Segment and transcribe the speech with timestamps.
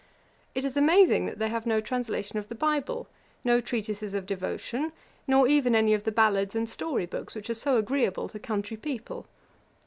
[0.55, 3.07] It is amazing, that they have no translation of the bible,
[3.43, 4.93] no treatises of devotion,
[5.27, 9.27] nor even any of the ballads and storybooks which are so agreeable to country people.